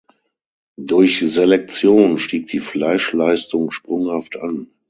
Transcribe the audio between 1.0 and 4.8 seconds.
Selektion stieg die Fleischleistung sprunghaft an.